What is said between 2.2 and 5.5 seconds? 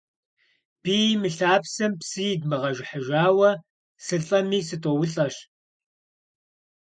идмыгъэжыхьыжауэ сылӀэмэ, сытӀоулӀэщ.